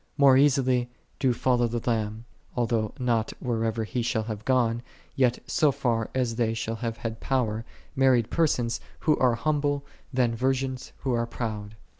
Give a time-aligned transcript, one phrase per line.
[0.17, 4.81] More easily do follow the Lamb, although not whithersoever He shall have gone,
[5.15, 7.63] yet so far as they shall have had power,
[7.95, 11.75] married persons who are humble, than virgins who are proud.